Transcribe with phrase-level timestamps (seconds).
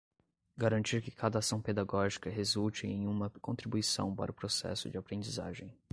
[0.57, 5.77] garantir que cada ação pedagógica resulte em uma contribuição para o processo de aprendizagem